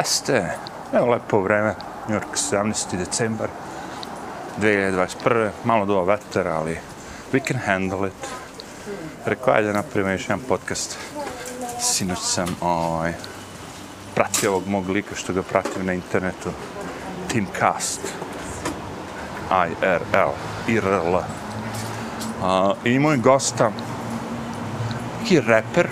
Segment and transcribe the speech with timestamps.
[0.00, 0.56] Jeste,
[0.92, 1.74] evo lepo vreme,
[2.08, 2.96] New York, 17.
[2.96, 3.48] decembar
[4.60, 5.50] 2021.
[5.64, 6.78] Malo duva veter, ali
[7.32, 8.28] we can handle it.
[9.26, 10.98] Rekao, ajde napravimo još jedan podcast.
[11.80, 13.12] Sinoć sam ovaj,
[14.14, 16.50] pratio ovog mog lika što ga pratim na internetu.
[17.28, 18.00] Tim Cast.
[19.50, 20.32] IRL.
[20.68, 21.14] IRL.
[21.16, 21.24] Uh,
[22.84, 23.70] I moj gosta,
[25.20, 25.88] neki reper,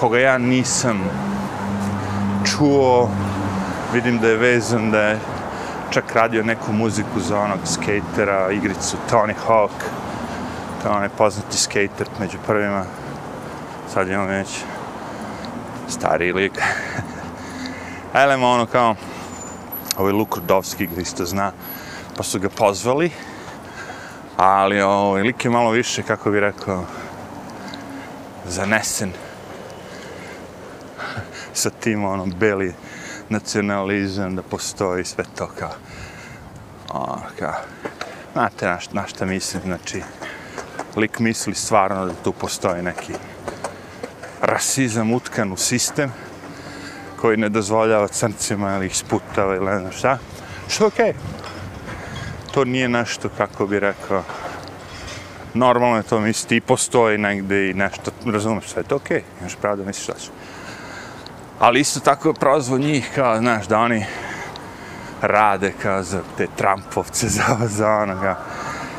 [0.00, 1.10] koga ja nisam
[2.50, 3.10] čuo,
[3.92, 5.18] vidim da je vezan, da je
[5.90, 9.70] čak radio neku muziku za onog skatera, igricu Tony Hawk,
[10.82, 12.84] kao onaj poznati skater među prvima,
[13.94, 14.48] sad je on već
[15.88, 16.52] stariji lik.
[18.22, 18.94] Elemo ono kao,
[19.98, 21.52] ovaj Luk Rudovski ga isto zna,
[22.16, 23.10] pa su ga pozvali,
[24.36, 26.84] ali ovaj lik je malo više, kako bi rekao,
[28.46, 29.27] zanesen
[31.58, 32.74] sa tim ono beli
[33.28, 35.72] nacionalizam da postoji sve to kao
[36.88, 37.54] ono kao
[38.32, 40.02] znate na, na šta mislim znači
[40.96, 43.12] lik misli stvarno da tu postoji neki
[44.40, 46.12] rasizam utkan u sistem
[47.20, 50.18] koji ne dozvoljava crncima ili ih sputava ili ne znam šta
[50.68, 51.14] što okej okay.
[52.52, 54.22] to nije nešto kako bi rekao
[55.54, 59.40] normalno je to misli i postoji negde i nešto razumeš sve je to okej okay.
[59.40, 60.30] imaš pravo da misliš šta će
[61.58, 64.06] ali isto tako je prozvo njih kao, znaš, da oni
[65.22, 68.38] rade kao za te Trumpovce, za, za onoga.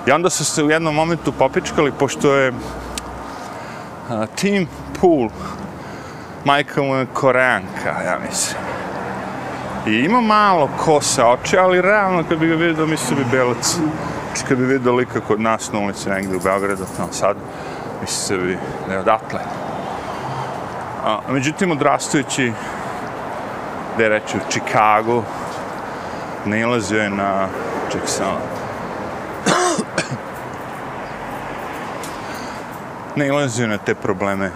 [0.07, 2.53] I onda su se u jednom momentu popičkali, pošto je
[4.09, 4.67] a, Tim
[5.01, 5.29] Pool,
[6.45, 8.61] majka mu je koreanka, ja mislim.
[9.87, 13.77] I ima malo kosa oči, ali realno kad bi ga vidio, mislio bi belac.
[14.25, 17.37] Znači kad bi vidio lika kod nas na ulici negdje u Beogradu, tamo sad,
[18.01, 19.68] mislio bi da je odatle.
[21.03, 22.53] A, međutim, odrastujući,
[23.97, 25.23] da je reći u Čikagu,
[26.45, 27.47] nalazio je na,
[27.91, 28.35] ček sam,
[33.15, 34.51] nalazio na te probleme.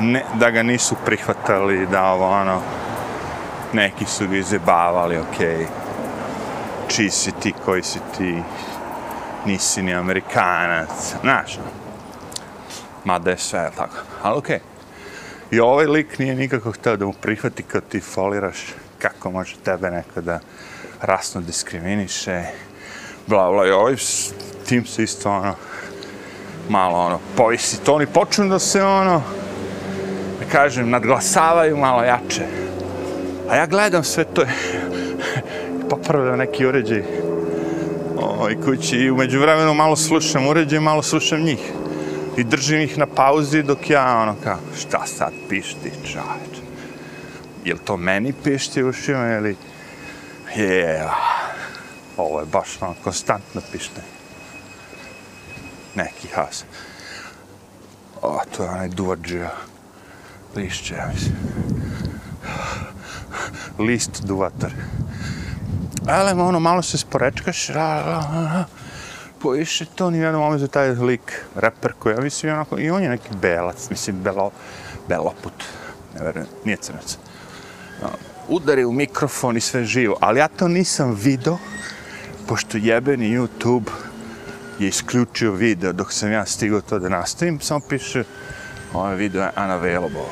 [0.00, 2.60] Ne, da ga nisu prihvatali, da ovo, ono,
[3.72, 5.66] neki su ga izjebavali, okej, okay.
[6.88, 8.42] čiji si ti, koji si ti,
[9.46, 11.70] nisi ni Amerikanac, znaš, ono.
[13.04, 14.56] mada je sve, tako, ali okej.
[14.56, 14.73] Okay.
[15.54, 18.58] I ovaj lik nije nikako htio da mu prihvati kad ti foliraš
[18.98, 20.40] kako može tebe neko da
[21.00, 22.42] rasno diskriminiše,
[23.26, 23.66] bla bla.
[23.66, 23.94] I ovaj
[24.68, 25.54] tim se isto ono,
[26.68, 27.94] malo ono, povisi to.
[27.94, 29.22] Oni počnu da se ono,
[30.40, 32.46] da kažem, nadglasavaju malo jače.
[33.48, 34.42] A ja gledam sve to,
[35.90, 37.04] popravljam neki uređaj
[38.16, 41.72] ovaj, kući i umeđu vremenu malo slušam uređaj, malo slušam njih
[42.36, 46.58] i držim ih na pauzi dok ja ono kao, šta sad pišti čaveč?
[47.64, 49.56] Jel to meni pišti u ušima ili...
[50.56, 51.08] Je,
[52.16, 54.00] ovo je baš ono konstantno pište.
[55.94, 56.64] Neki has.
[58.22, 59.50] O, to je onaj duvađija.
[60.56, 61.36] Lišće, ja mislim.
[63.78, 64.70] List duvatar.
[66.08, 67.72] Ale, ono, malo se sporečkaš, a.
[67.72, 68.64] ra,
[69.44, 73.02] koji je to ni jednom momentu taj lik, reper koji, ja mislim, onako, i on
[73.02, 74.50] je neki belac, mislim, belo,
[75.08, 75.52] beloput,
[76.14, 77.18] ne verujem, nije crnac.
[78.48, 81.58] Udari u mikrofon i sve živo, ali ja to nisam video,
[82.48, 83.90] pošto jebeni YouTube
[84.78, 88.24] je isključio video dok sam ja stigao to da nastavim, samo piše,
[88.92, 90.28] ovaj video je unavailable.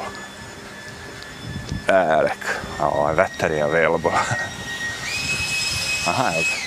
[1.89, 4.11] E, rek, a ovaj vetar je available.
[6.09, 6.62] Aha, evo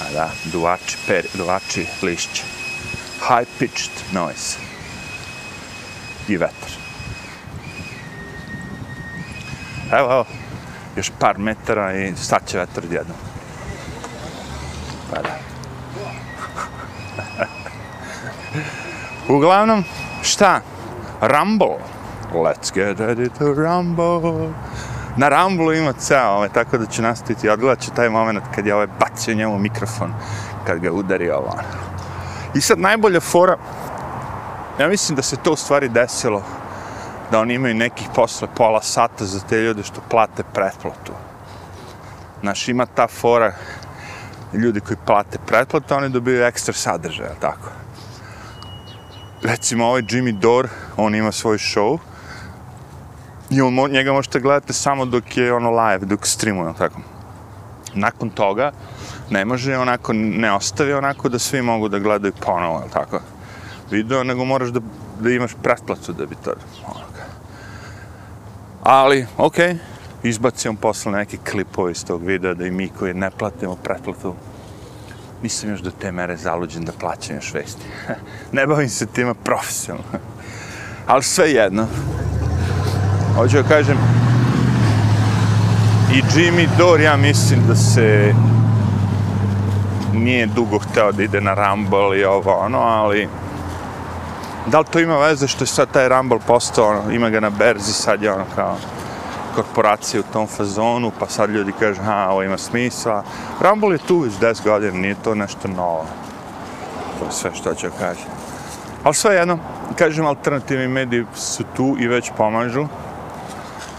[0.00, 2.42] A da, duvači, per, duvači lišća.
[3.28, 4.58] High pitched noise.
[6.28, 6.70] I vetar.
[9.92, 10.24] Evo, evo,
[10.96, 13.14] još par metara i sad će vetar odjedno.
[15.10, 15.38] Pa da.
[19.34, 19.84] Uglavnom,
[20.22, 20.60] šta?
[21.20, 21.78] Rumble.
[22.32, 24.54] Let's get ready to rumble
[25.16, 28.66] na Ramblu ima ceo, ovaj, tako da ću nastaviti i odgledat ću taj moment kad
[28.66, 30.14] je ovaj bacio njemu mikrofon,
[30.66, 31.54] kad ga udari ovo.
[32.54, 33.56] I sad najbolja fora,
[34.80, 36.42] ja mislim da se to u stvari desilo,
[37.30, 41.12] da oni imaju nekih posle pola sata za te ljude što plate pretplatu.
[42.40, 43.52] Znaš, ima ta fora,
[44.52, 47.70] ljudi koji plate pretplatu, oni dobiju ekstra sadržaja, tako.
[49.42, 51.98] Recimo, ovaj Jimmy Dore, on ima svoj show,
[53.50, 57.00] I on, njega možete gledati samo dok je ono live, dok streamuje, tako.
[57.94, 58.72] Nakon toga,
[59.30, 63.20] ne može onako, ne ostavi onako da svi mogu da gledaju ponovo, tako.
[63.90, 64.80] Video, nego moraš da,
[65.20, 66.54] da imaš pretplacu da bi to,
[66.86, 67.24] onoga.
[68.82, 69.78] Ali, okej, okay,
[70.22, 74.34] izbacio posle neki klipove iz tog videa da i mi koji ne platimo pretplatu,
[75.42, 77.82] nisam još do te mere zaluđen da plaćam još vesti.
[78.52, 80.18] ne bavim se tima profesionalno.
[81.06, 81.86] Ali sve jedno.
[83.36, 83.96] Hoću da kažem,
[86.12, 88.34] i Jimmy Dore, ja mislim da se
[90.14, 93.28] nije dugo hteo da ide na Rumble i ovo ono, ali
[94.66, 97.50] da li to ima veze što je sad taj Rumble postao, ono, ima ga na
[97.50, 98.76] berzi, sad je ono kao
[99.54, 103.24] korporacije u tom fazonu, pa sad ljudi kažu, ha, ovo ima smisla.
[103.60, 106.06] Rumble je tu već 10 godina, nije to nešto novo.
[107.18, 108.26] To je sve što ću kažem.
[109.04, 109.58] Ali sve jedno,
[109.96, 112.86] kažem, alternativni mediji su tu i već pomažu.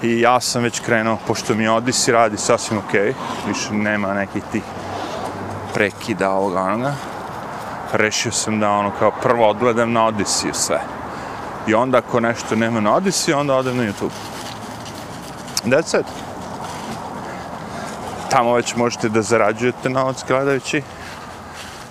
[0.03, 3.13] I ja sam već krenuo, pošto mi Odisi radi sasvim okej, okay,
[3.47, 4.63] više nema nekih tih
[5.73, 6.93] prekida ovoga onoga,
[7.93, 10.81] rešio sam da ono kao prvo odgledam na Odisiju sve.
[11.67, 14.11] I onda ako nešto nema na Odisiju, onda odem na YouTube.
[15.65, 16.05] That's it.
[18.29, 20.81] Tamo već možete da zarađujete novac gledajući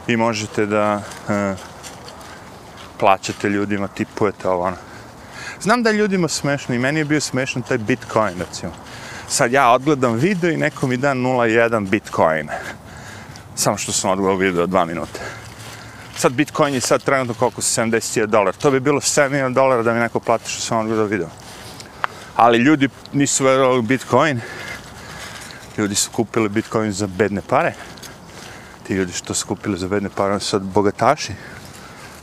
[0.07, 1.59] i možete da uh,
[2.99, 4.77] plaćate ljudima, tipujete ovo ono.
[5.62, 8.73] Znam da je ljudima smešno i meni je bio smešan taj Bitcoin, recimo.
[9.29, 12.49] Sad ja odgledam video i neko mi da 0,1 Bitcoin.
[13.55, 15.21] Samo što sam odgledao video dva minuta.
[16.17, 18.53] Sad Bitcoin je sad trenutno koliko 70.000 dolara.
[18.53, 21.29] To bi bilo 7.000 dolara da mi neko plati što sam odgledao video.
[22.37, 24.41] Ali ljudi nisu verovali u Bitcoin.
[25.79, 27.75] Ljudi su kupili Bitcoin za bedne pare.
[28.87, 31.33] Ti ljudi što su kupili za bedne pare, oni su sad bogataši.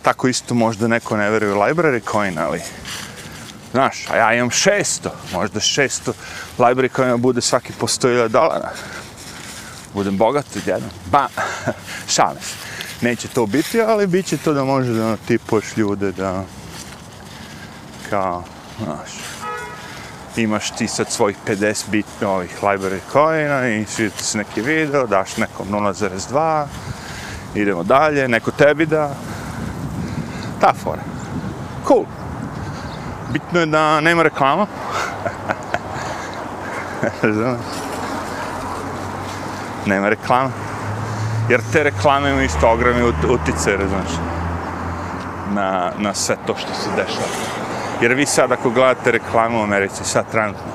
[0.01, 2.61] Tako isto možda neko ne veruje u library coin, ali
[3.77, 6.11] Znaš, a ja imam 600, možda 600
[6.57, 8.71] library koja bude svaki po 100.000 dolara.
[9.93, 10.89] Budem bogat odjedno.
[11.11, 11.27] Ba,
[12.15, 12.55] šalim se.
[13.01, 16.43] Neće to biti, ali bit će to da može da ono, tipuješ ljude da
[18.09, 18.43] kao,
[18.83, 19.11] znaš,
[20.37, 25.37] imaš ti sad svojih 50 bit ovih library coina i svidite se neki video, daš
[25.37, 26.65] nekom 0.2,
[27.55, 29.15] idemo dalje, neko tebi da,
[30.61, 31.03] ta fora.
[31.87, 32.26] Cool.
[33.37, 34.65] Bitno je da nema reklama.
[39.85, 40.49] nema reklama.
[41.49, 44.09] Jer te reklame imaju isto ogromni utice, znaš,
[45.53, 47.27] na, na sve to što se dešava.
[48.01, 50.71] Jer vi sad ako gledate reklamu u Americi, sad trenutno,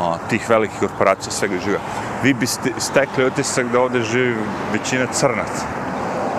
[0.00, 1.78] o, tih velikih korporacija svega živa,
[2.22, 4.36] vi biste stekli utisak da ovde živi
[4.72, 5.66] većina crnaca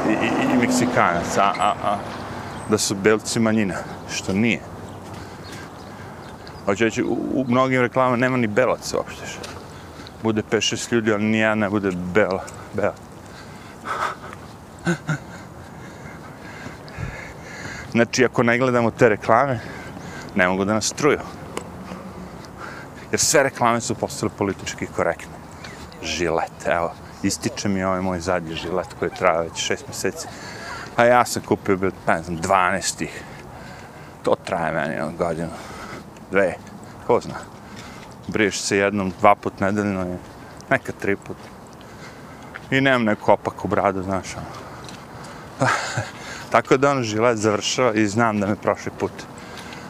[0.09, 1.97] i, i, i meksikanaca, a, a, a
[2.69, 3.75] da su belci manjina,
[4.09, 4.72] što nije.
[6.65, 9.21] Hoće reći, u, u mnogim reklamama nema ni belac uopšte.
[10.23, 12.43] Bude 5-6 ljudi, ali nijedan ne bude bela.
[12.73, 12.93] bela.
[17.91, 19.59] Znači, ako ne gledamo te reklame,
[20.35, 21.19] ne mogu da nas struju.
[23.11, 25.33] Jer sve reklame su postale politički korektne.
[26.03, 26.93] Žilet, evo,
[27.23, 30.27] ističe mi ovaj moj zadnji žilet koji traja već šest mjeseci.
[30.95, 33.07] A ja sam kupio, ne znam, 12
[34.23, 35.51] To traje meni godinu
[36.33, 36.55] dve,
[37.07, 37.35] ko zna.
[38.27, 40.17] Briješ se jednom, dva put nedeljno i
[40.69, 41.37] neka tri put.
[42.71, 44.35] I nemam neku opaku bradu, znaš.
[44.37, 45.69] Ono.
[46.53, 49.11] Tako da on žilet završava i znam da me prošli put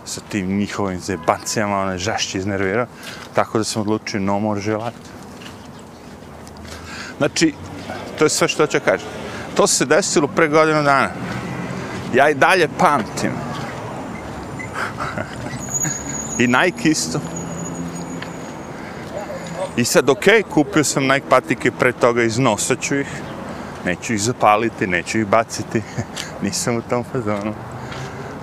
[0.06, 2.86] sa tim njihovim zebancijama, ono je žešće iznervirao.
[3.34, 4.94] Tako da sam odlučio no more žilet.
[7.18, 7.54] Znači,
[8.18, 9.08] to je sve što ću kažem.
[9.56, 11.10] To se desilo pre godinu dana.
[12.14, 13.32] Ja i dalje pamtim.
[16.44, 17.20] I Nike isto.
[19.78, 23.08] I sad, ok, kupio sam Nike patike pre toga, iznosat ću ih.
[23.86, 25.82] Neću ih zapaliti, neću ih baciti.
[26.44, 27.54] Nisam u tom fazonu.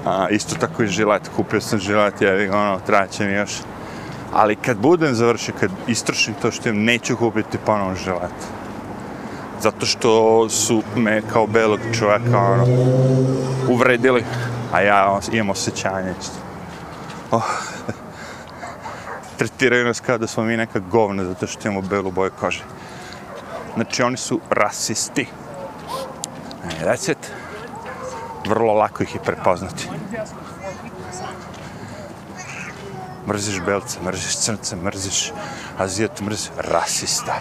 [0.07, 1.31] A, isto tako i žilet.
[1.37, 3.53] Kupio sam žilet, ja ono, traće mi još.
[4.33, 8.39] Ali kad budem završio, kad istrošim to što imam, neću kupiti ponovno žilet.
[9.63, 12.67] Zato što su me kao belog čovjeka ono,
[13.69, 14.25] uvredili.
[14.73, 16.50] A ja imam osjećanje isto.
[17.31, 17.61] Oh
[19.41, 22.63] tretiraju nas kao da smo mi neka govna zato što imamo belu boju kože.
[23.75, 25.27] Znači, oni su rasisti.
[26.65, 27.33] E, That's it.
[28.47, 29.89] Vrlo lako ih je prepoznati.
[33.29, 35.33] Mrziš belce, mrziš crnce, mrziš
[35.79, 37.39] azijat, mrziš rasista.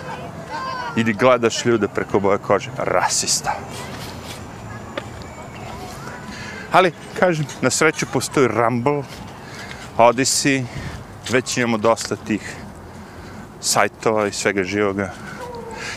[0.95, 3.55] Ili gledaš ljude preko boje kože, rasista.
[6.71, 9.03] Ali, kažem, na sreću postoji Rumble,
[9.99, 10.63] Odyssey,
[11.29, 12.55] već imamo dosta tih
[13.61, 15.13] sajtova i svega živoga.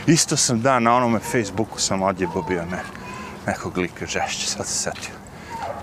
[0.06, 2.82] Isto sam da, na onome Facebooku sam odjebo bio ne,
[3.46, 5.14] nekog lika žešće, sad se setio.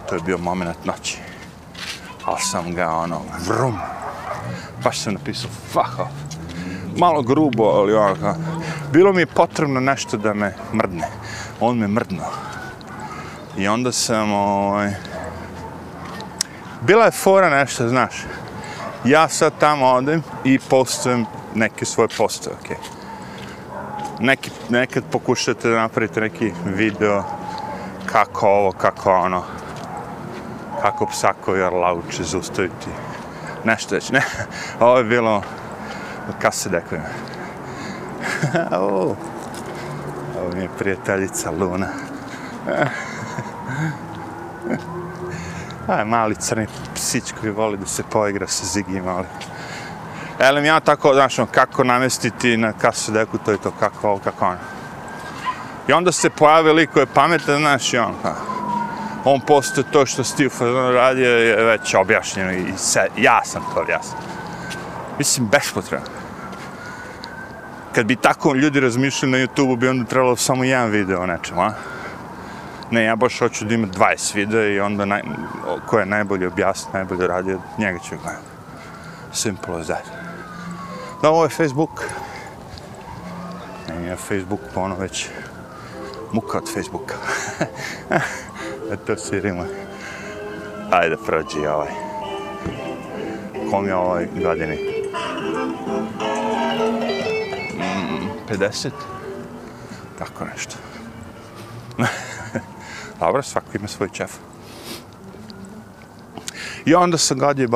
[0.09, 1.17] To je bio moment noći.
[2.25, 3.77] Ali sam ga ono, vrum,
[4.83, 6.11] baš sam napisao, fuck off.
[6.97, 8.35] Malo grubo, ali ono,
[8.91, 11.07] bilo mi je potrebno nešto da me mrdne.
[11.59, 12.25] On me mrdno.
[13.57, 14.93] I onda sam, ovaj,
[16.81, 18.13] bila je fora nešto, znaš.
[19.05, 22.75] Ja sad tamo odem i postavim neke svoje postoje, okej.
[22.77, 22.99] Okay.
[24.19, 27.23] Neki, nekad pokušate da napravite neki video
[28.05, 29.43] kako ovo, kako ono,
[30.81, 32.89] kako psakovi arlauče zaustaviti.
[33.63, 34.21] Nešto već, ne,
[34.79, 35.35] ovo je bilo
[36.29, 37.07] od kase dekojima.
[38.81, 39.15] ovo
[40.53, 41.87] mi je prijateljica Luna.
[45.89, 49.25] Aj, mali crni psić koji voli da se poigra sa Zigim, ali...
[50.39, 54.19] Elem, ja tako, znaš, ono, kako namestiti na kasu deku, to je to, kako ovo,
[54.23, 54.57] kako ono.
[55.87, 58.35] I onda se pojave lik koji je pametan, znaš, i on, pa...
[59.25, 63.81] on postoje to što Steve Fazon radio je već objašnjeno i se, ja sam to
[63.81, 64.19] objasnio.
[65.17, 66.07] Mislim, bespotrebno.
[67.95, 71.61] Kad bi tako ljudi razmišljali na YouTube-u, bi onda trebalo samo jedan video o nečemu,
[71.61, 71.73] a?
[72.91, 75.21] Ne, ja baš hoću da ima 20 videa i onda naj,
[75.87, 78.45] ko je najbolje objasnio, najbolje radio, njega ću gledati.
[79.33, 80.03] Simple as that.
[81.21, 82.03] Da, ovo je Facebook.
[83.87, 85.27] Ne, ja Facebook, pa ono već
[86.31, 87.15] muka od Facebooka.
[88.91, 89.65] E to si rima.
[90.91, 91.87] Ajde, prođi ovaj.
[93.71, 94.75] Kom je ovaj godini?
[97.75, 98.89] Mm, 50?
[100.19, 100.88] Tako nešto.
[103.19, 104.31] Dobro, svako ima svoj čef.
[106.85, 107.67] I onda sam gađe i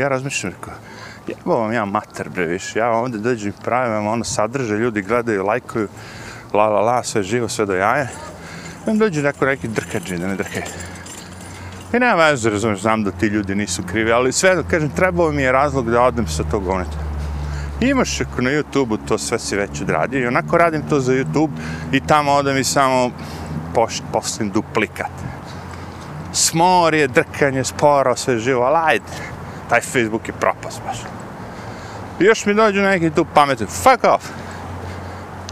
[0.00, 0.74] ja razmišljam, rekao,
[1.28, 5.44] jebo vam ja mater, bre, više, ja ovdje dođem i pravim, ono, sadrže, ljudi gledaju,
[5.44, 5.88] lajkuju,
[6.52, 8.06] la, la, la, sve živo, sve do jaja.
[8.86, 10.64] I onda dođe neko neki drkađi, da ne drkaju.
[11.92, 15.42] I nema veze, razumiješ, znam da ti ljudi nisu krivi, ali sve, kažem, trebao mi
[15.42, 16.98] je razlog da odem sa tog goneta.
[17.80, 21.50] Imaš ako na YouTube-u to sve si već odradio i onako radim to za YouTube
[21.92, 23.10] i tamo odem i samo
[24.12, 25.10] postavim duplikat.
[26.32, 29.12] Smor je, drkanje, sporo, sve živo, ali ajde,
[29.68, 30.98] taj Facebook je propast baš.
[32.20, 34.24] I još mi dođu neki tu pametni, fuck off,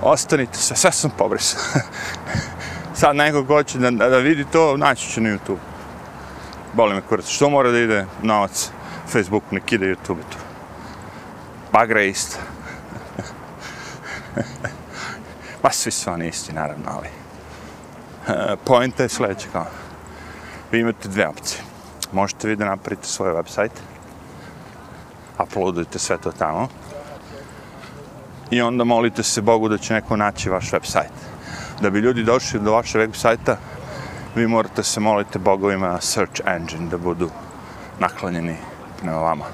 [0.02, 1.60] ostanite se, sve sam pobrisao.
[3.00, 5.58] Sad neko ko će da, da vidi to, naći će na YouTube.
[6.72, 8.70] Boli me kurac, što mora da ide novac
[9.08, 10.38] Facebooku, nek ide YouTube tu.
[11.72, 12.36] Bagra je isto.
[15.62, 17.23] Ma svi su oni isti, naravno, ali...
[18.66, 19.66] Pojenta je sljedeća kao.
[20.72, 21.62] Vi imate dve opcije.
[22.12, 23.78] Možete vi da napravite svoj website,
[25.38, 26.68] uploadujete sve to tamo,
[28.50, 31.18] i onda molite se Bogu da će neko naći vaš website.
[31.80, 33.56] Da bi ljudi došli do vašeg websajta,
[34.34, 37.30] vi morate se moliti bogovima search engine da budu
[37.98, 38.56] naklanjeni
[39.00, 39.44] prema vama.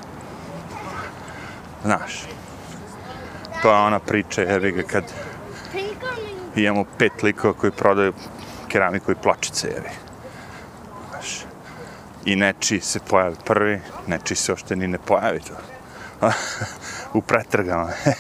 [1.85, 2.23] Znaš,
[3.63, 5.05] to je ona priča, jevi ga, kad
[6.57, 8.13] imamo pet likova koji prodaju
[8.71, 9.91] keramiku i pločice, jevi.
[11.11, 11.45] Znaš,
[12.25, 15.55] i neči se pojavi prvi, neči se ošte ni ne pojavi to.
[17.19, 17.87] u pretrgama.
[18.05, 18.13] Da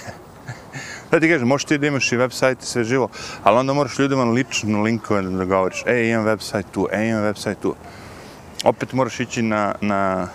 [1.10, 3.08] pa ti kažem, možeš ti da imaš i website i sve živo,
[3.44, 7.56] ali onda moraš ljudima lično linkove da govoriš, e, imam website tu, e, imam website
[7.62, 7.74] tu.
[8.64, 10.28] Opet moraš ići na, na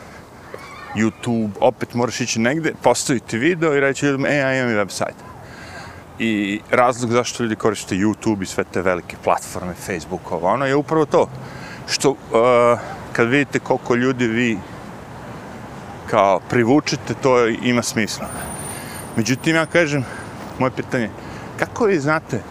[0.95, 5.34] YouTube, opet moraš ići negde, postaviti video i reći ljudima, e, ja imam i website.
[6.19, 10.75] I razlog zašto ljudi koriste YouTube i sve te velike platforme, Facebook, ovo, ono je
[10.75, 11.29] upravo to.
[11.87, 12.17] Što, uh,
[13.13, 14.59] kad vidite koliko ljudi vi
[16.09, 18.27] kao privučete, to ima smisla.
[19.15, 20.05] Međutim, ja kažem,
[20.59, 21.09] moje pitanje,
[21.59, 22.41] kako vi znate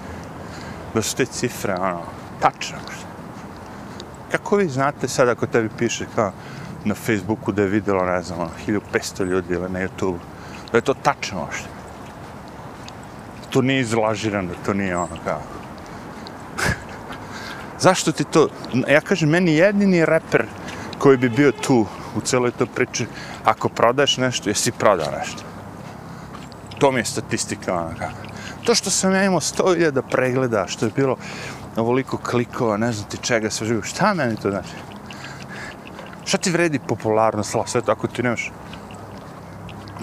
[0.94, 2.02] da su te cifre, ono,
[2.40, 2.78] tačne?
[4.30, 6.32] Kako vi znate sad ako tebi piše kao
[6.84, 10.18] na Facebooku da je videlo, ne znam, ono, 1500 ljudi ili na YouTube,
[10.72, 11.73] da je to tačno možda?
[13.54, 15.40] To nije izlažirano, to nije ono kao...
[17.86, 18.48] Zašto ti to...
[18.88, 20.46] Ja kažem, meni jedini reper
[20.98, 23.06] koji bi bio tu u celoj toj priči,
[23.44, 25.54] ako prodaš nešto, jesi prodao nešto
[26.84, 28.16] to mi je statistika, ono kako.
[28.64, 31.16] To što sam ja imao 100.000 pregleda, što je bilo
[31.76, 34.74] ovoliko klikova, ne znam ti čega sve živo, šta meni to znači?
[36.24, 38.52] Šta ti vredi popularnost, sve to, ako ti nemaš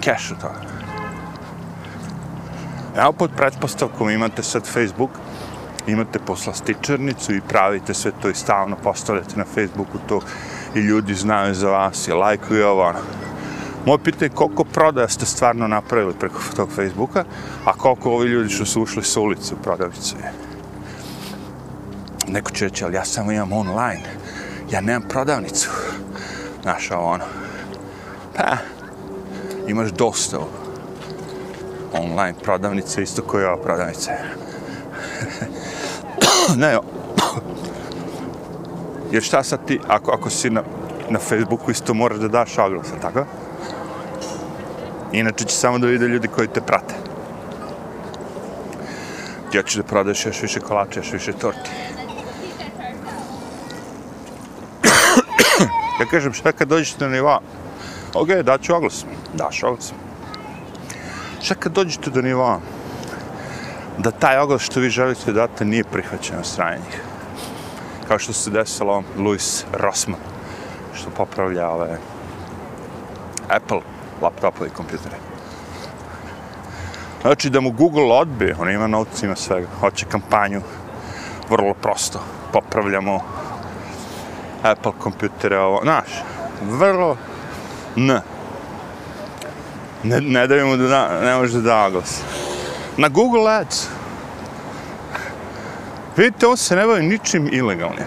[0.04, 0.81] cash u toga?
[2.96, 5.10] Evo pod pretpostavkom imate sad Facebook,
[5.86, 10.20] imate poslastičarnicu i pravite sve to i stalno postavljate na Facebooku to
[10.74, 12.98] i ljudi znaju za vas i lajkuju ovo, ono.
[13.86, 17.24] Moje pitanje je koliko prodaja ste stvarno napravili preko tog Facebooka,
[17.64, 20.32] a koliko ovi ljudi što su ušli sa ulice u prodavnicu je.
[22.28, 24.02] Neko će reći, ali ja samo imam online,
[24.70, 25.70] ja nemam prodavnicu.
[26.62, 27.24] Znaš, ovo ono.
[28.36, 28.56] Pa,
[29.68, 30.61] imaš dostavu.
[31.92, 34.10] Online prodavnice, isto kao i ova prodavnica.
[36.62, 36.78] ne,
[39.12, 40.62] jer šta sad ti, ako, ako si na,
[41.10, 43.24] na Facebooku, isto moraš da daš oglas, tako?
[45.12, 46.94] Inače će samo da vide ljudi koji te prate.
[49.52, 51.70] Ja ću da prodaješ još više kolača, još više torti.
[56.00, 57.40] ja kažem, šta kad dođeš na nivo?
[58.14, 59.04] Ok, daću oglas.
[59.34, 59.92] Daš oglas.
[61.42, 62.60] Čak kad dođete do nivoa?
[63.98, 67.00] Da taj oglas što vi želite da date nije prihvaćen od strane njih.
[68.08, 70.20] Kao što se desilo Louis Rossman,
[70.94, 71.98] što popravlja ove
[73.48, 73.80] Apple
[74.22, 75.16] laptopove i kompjutere.
[77.22, 80.62] Znači da mu Google odbije, on ima novci, ima svega, hoće kampanju,
[81.50, 82.20] vrlo prosto,
[82.52, 83.20] popravljamo
[84.62, 86.08] Apple kompjutere, ovo, znaš,
[86.62, 87.16] vrlo,
[87.96, 88.20] ne.
[90.04, 92.22] Ne, ne daju mu da, da ne može da da glas.
[92.96, 93.88] Na Google Ads,
[96.16, 98.06] vidite, on se ne bavi ničim ilegalnim.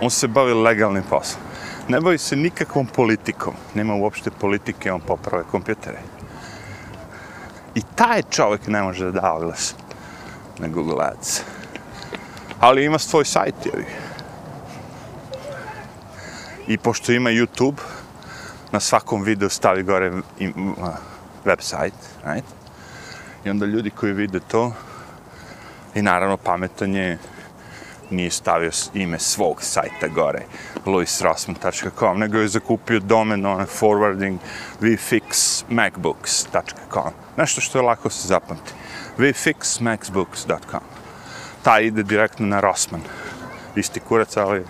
[0.00, 1.42] On se bavi legalnim poslom.
[1.88, 3.54] Ne bavi se nikakvom politikom.
[3.74, 5.98] Nema uopšte politike, on poprave kompjutere.
[7.74, 9.74] I taj čovjek ne može da da oglas
[10.58, 11.40] na Google Ads.
[12.60, 13.86] Ali ima svoj sajt, jevi.
[16.66, 17.76] I pošto ima YouTube,
[18.76, 20.74] na svakom videu stavi gore im,
[21.44, 22.44] website, right?
[23.44, 24.72] I onda ljudi koji vide to,
[25.94, 27.18] i naravno pametan je,
[28.10, 30.42] nije stavio ime svog sajta gore,
[30.86, 34.38] louisrossman.com, nego je zakupio domen on forwarding
[34.80, 37.12] vfixmacbooks.com.
[37.36, 38.72] Nešto što je lako se zapamti.
[39.18, 40.80] vfixmacbooks.com.
[41.62, 43.00] Ta ide direktno na Rossman.
[43.76, 44.64] Isti kurac, ali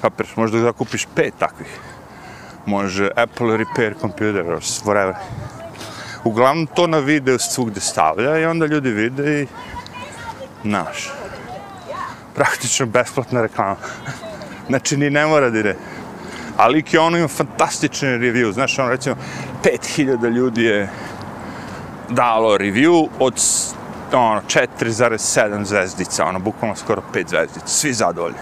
[0.00, 1.95] kapiraš, možda zakupiš pet takvih.
[2.66, 4.44] Može Apple Repair Computer,
[4.84, 5.14] whatever.
[6.24, 9.46] Uglavnom to na video svugde stavlja i onda ljudi vide i
[10.62, 11.10] naš
[12.34, 13.76] praktično besplatna reklama.
[14.68, 15.76] Znači, ni ne mora da ide.
[16.56, 18.52] Ali ki ono ima fantastične review.
[18.52, 19.16] Znaš, ono, recimo,
[19.64, 20.88] 5000 ljudi je
[22.08, 23.40] dalo review od
[24.12, 27.66] ono, 4,7 zvezdica, ono, bukvalno skoro 5 zvezdica.
[27.66, 28.38] Svi zadovoljni.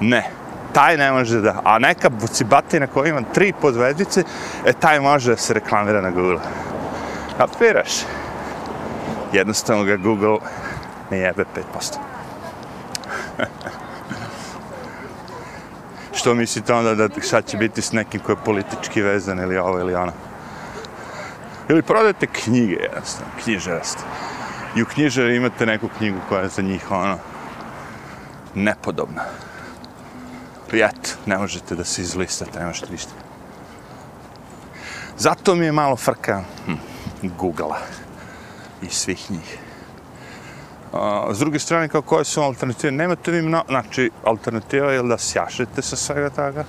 [0.00, 0.30] Ne,
[0.72, 4.24] taj ne može da, a neka bucibatina koja ima 3 pozvezdice,
[4.66, 6.40] e, taj može da se reklamira na Google.
[7.38, 7.92] Kapiraš?
[9.32, 10.38] Jednostavno ga Google
[11.10, 11.96] ne jebe 5%.
[16.14, 19.78] Što mislite onda da šta će biti s nekim koji je politički vezan ili ovo
[19.78, 20.12] ili ono?
[21.68, 23.98] Ili prodajete knjige, jednostavno, knjižarast.
[24.76, 27.18] I u knjižari imate neku knjigu koja je za njih, ono,
[28.54, 29.22] nepodobna
[30.72, 33.12] prijat, ne možete da se izlistate, ne možete ništa.
[35.18, 37.78] Zato mi je malo frka hm, Google-a
[38.82, 39.58] i svih njih.
[40.92, 42.92] A, s druge strane, kao koje su alternative?
[42.92, 43.64] Nemate vi mno...
[43.68, 46.64] Znači, alternativa je da sjašete sa svega toga.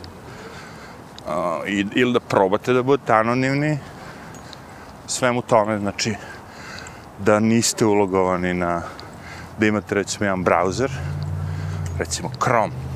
[1.27, 1.61] A,
[1.95, 3.79] ili da probate da budete anonimni
[5.07, 5.79] svemu tome.
[5.79, 6.15] Znači,
[7.19, 8.81] da niste ulogovani na...
[9.59, 10.91] Da imate, recimo, jedan browser,
[11.99, 12.92] recimo Chrome.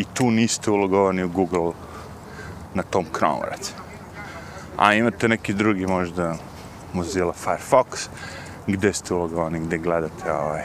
[0.00, 1.72] I tu niste ulogovani u Google
[2.74, 3.78] na tom Chrome, recimo.
[4.76, 6.34] A imate neki drugi, možda
[6.92, 8.08] Mozilla Firefox,
[8.66, 10.62] gde ste ulogovani, gde gledate ovaj,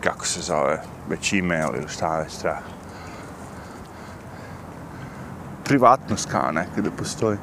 [0.00, 2.58] kako se zove, već e-mail ili šta već treba.
[5.64, 7.38] Privatnost kao nekada postoji.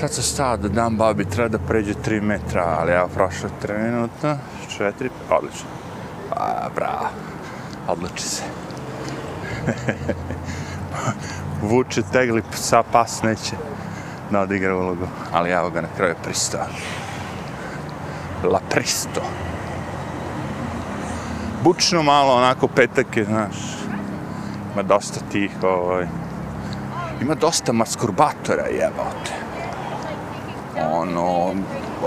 [0.00, 3.84] Sad sam stao da dam babi, treba da pređe 3 metra, ali ja prošlo 3
[3.84, 4.38] minuta,
[4.78, 4.92] 4,
[5.30, 5.68] odlično.
[6.30, 7.08] A, bravo,
[7.88, 8.65] odliči se.
[11.68, 13.56] Vuče tegli psa, pas neće
[14.30, 16.66] da odigra ulogu, ali ja ga na kraju pristao.
[18.44, 19.20] La Presto.
[21.62, 23.56] Bučno malo, onako petak je, znaš.
[24.72, 26.06] Ima dosta tih, ovaj...
[27.22, 29.32] Ima dosta maskurbatora, jebote.
[30.92, 31.54] Ono,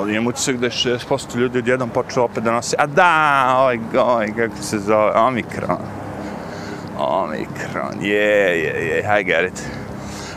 [0.09, 4.27] imam utisak da je 60% ljudi odjednom počeo opet da nosi, a da, ovaj, ovaj,
[4.27, 5.77] kako se zove, Omikron.
[6.99, 9.63] Omikron, je, je, je, I get it.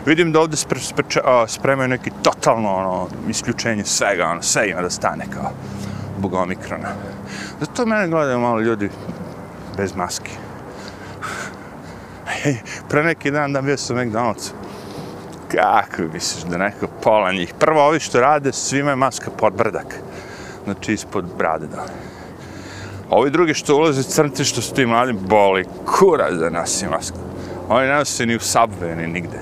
[0.06, 1.04] Vidim da ovdje spre, spre,
[1.48, 5.50] spremaju neki totalno, ono, isključenje svega, ono, sve ima da stane kao
[6.18, 6.88] zbog omikrona.
[7.60, 8.90] Zato mene gledaju malo ljudi
[9.76, 10.30] bez maske.
[12.26, 12.56] Hej,
[12.88, 14.50] pre neki dan da bio sam McDonald's.
[15.48, 17.54] Kako misliš da neko pola njih?
[17.58, 19.96] Prvo ovi što rade, svima je maska pod brdak.
[20.64, 21.86] Znači ispod brade da.
[23.12, 27.18] Ovi drugi što ulaze crnci što su ti mladi, boli kura za nas i masku.
[27.68, 29.38] Oni ne nose ni u subway, ni nigde.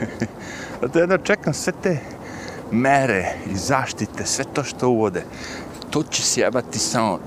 [0.82, 1.98] Zato jedno čekam sve te
[2.70, 5.24] mere i zaštite, sve to što uvode.
[5.90, 7.18] To će se jebati samo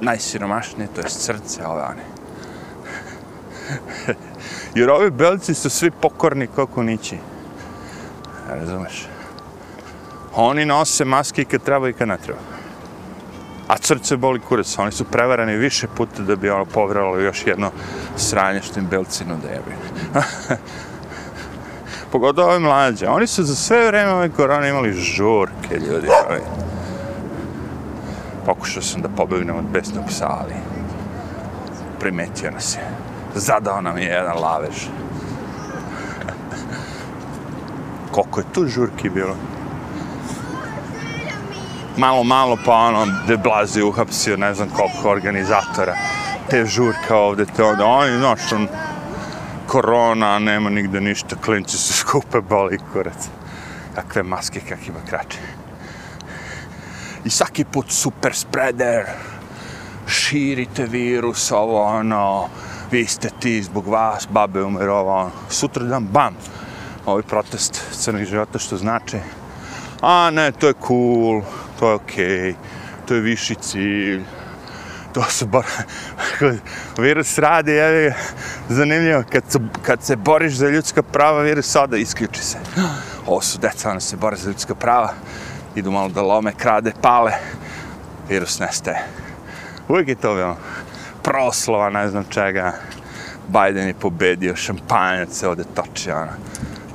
[0.00, 2.04] najsiromašnije, to je srce ove one.
[4.74, 7.16] Jer ovi belci su svi pokorni kako nići.
[8.48, 9.06] Razumeš?
[10.34, 12.57] Oni nose maske kad treba i kad ne treba.
[13.68, 17.70] A srce boli kurac, oni su prevarani više puta da bi ono povralo još jedno
[18.16, 19.76] sranje što im belcinu debi.
[22.12, 23.08] Pogotovo ove mlađe.
[23.08, 26.08] Oni su za sve vreme ove korone imali žurke, ljudi.
[26.28, 26.40] Ovi.
[28.46, 30.54] Pokušao sam da pobegnem od besnog psa, ali
[32.00, 32.88] primetio nas je.
[33.34, 34.76] Zadao nam je jedan lavež.
[38.12, 39.36] Koliko je tu žurki bilo?
[41.98, 45.96] Malo, malo, pa ono, de Blazi uhapsio, ne znam koliko organizatora.
[46.50, 47.84] Te žurka ovde, te ovde.
[47.84, 48.68] Oni, znaš, on,
[49.66, 53.28] korona, nema nigde ništa, klinci se skupe, boli kurac.
[53.94, 55.38] Kakve maske, kakve krače.
[57.24, 59.04] I svaki put super spreader,
[60.06, 62.48] širite virus, ovo, ono,
[62.90, 65.30] vi ste ti, zbog vas, babe umiru, ovo, ono.
[65.50, 66.36] Sutra dan, bam,
[67.06, 69.18] ovaj protest crnih života, što znači,
[70.00, 71.42] a ne, to je cool,
[71.78, 72.54] to je okej, okay,
[73.06, 74.22] to je viši cilj,
[75.12, 75.64] to su bar...
[76.98, 78.14] virus radi, je
[78.68, 82.58] zanimljivo, kad, su, kad se boriš za ljudska prava, virus sada isključi se.
[83.26, 85.12] Ovo su deca, one se bore za ljudska prava,
[85.74, 87.32] idu malo da lome, krade, pale,
[88.28, 89.04] virus nestaje.
[89.88, 90.56] Uvijek je to bilo
[91.22, 92.72] proslova, ne znam čega.
[93.48, 96.32] Biden je pobedio, šampanjac se ovde toči, ono.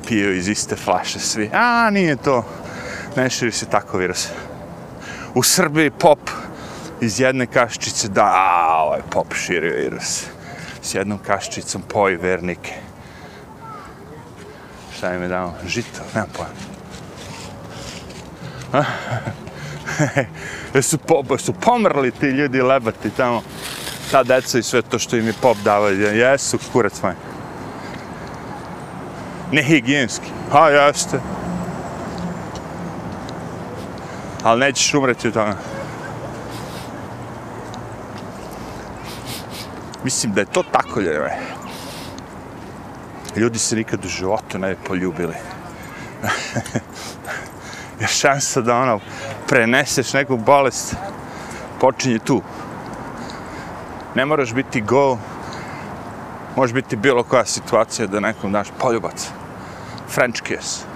[0.07, 1.49] Pio iz iste flaše svi.
[1.53, 2.45] A, nije to.
[3.15, 4.27] Ne širi se tako virus.
[5.35, 6.29] U Srbiji pop
[7.01, 10.25] iz jedne kaščice, da, a, ovaj pop širi virus.
[10.81, 12.73] S jednom kaščicom poji vernike.
[14.97, 15.53] Šta im je dao?
[15.67, 16.73] Žito, nema pojma.
[20.75, 23.41] jesu, po, jesu pomrli ti ljudi lebati tamo,
[24.11, 27.13] ta deca i sve to što im je pop davao, jesu, kurac moj.
[29.51, 31.19] Nehigijenski, A, jeste.
[34.43, 35.55] Ali nećeš umreti od toga.
[40.03, 41.39] Mislim da je to tako, ljeve.
[43.35, 45.33] Ljudi se nikad u životu ne bi poljubili.
[47.99, 48.99] Jer šansa da ono
[49.47, 50.95] preneseš neku bolest
[51.79, 52.41] počinje tu.
[54.15, 55.17] Ne moraš biti go,
[56.55, 59.27] može biti bilo koja situacija da nekom daš poljubac.
[60.09, 60.92] French kiss.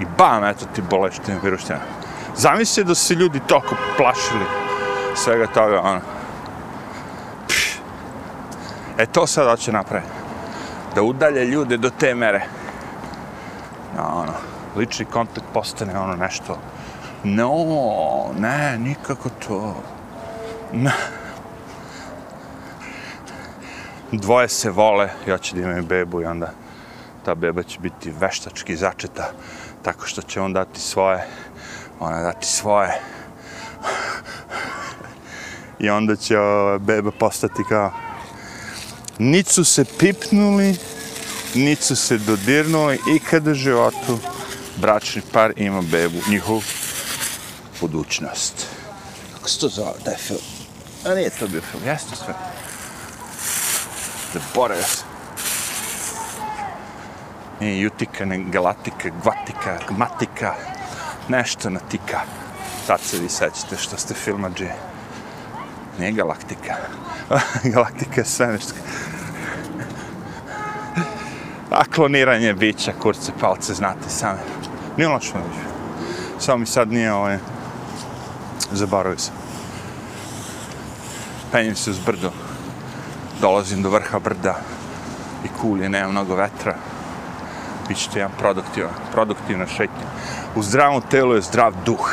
[0.00, 1.78] I bam, eto ti boleština viruština.
[1.78, 2.36] Ono.
[2.36, 4.44] Zamisli da se ljudi toliko plašili
[5.14, 6.00] svega toga, ono.
[7.48, 7.78] Pš.
[8.98, 10.12] E to sad hoće napraviti.
[10.94, 12.46] Da udalje ljude do te mere.
[13.96, 14.32] No, ono,
[14.76, 16.58] lični kontakt postane ono nešto.
[17.24, 17.54] No,
[18.38, 19.76] ne, nikako to.
[20.72, 20.92] Ne.
[24.12, 26.50] Dvoje se vole, ja ću da imam bebu i onda
[27.24, 29.30] ta beba će biti veštački začeta
[29.84, 31.26] tako što će on dati svoje,
[32.00, 33.00] ona dati svoje.
[35.78, 36.34] I onda će
[36.80, 37.92] beba postati kao
[39.18, 40.76] niti su se pipnuli,
[41.54, 44.18] niti su se dodirnuli ikada u životu
[44.76, 46.62] bračni par ima bebu, njihov
[47.80, 48.66] budućnost.
[49.34, 50.40] Kako se to zove, da film?
[51.04, 52.34] A nije to bio film, jeste sve.
[54.32, 55.13] Zaboravio sam.
[57.64, 60.54] Nije Jutika, ne Galatika, Gvatika, Gmatika,
[61.28, 62.20] nešto na tika.
[62.86, 64.68] Sad se vi sećate što ste filmađe.
[65.98, 66.74] Nije Galaktika.
[67.74, 68.78] Galaktika je svemirska.
[71.70, 74.40] A kloniranje bića, kurce, palce, znate sami.
[74.96, 75.64] Nije lošo biće.
[76.38, 77.38] Samo mi sad nije ovaj...
[78.72, 79.34] Zaboravio sam.
[81.52, 82.30] Penjem se uz brdo.
[83.40, 84.60] Dolazim do vrha brda.
[85.44, 86.93] I kulje, nema mnogo vetra
[87.88, 90.06] bit ćete jedan produktivan, produktivna šetnja.
[90.54, 92.10] U zdravom telu je zdrav duh.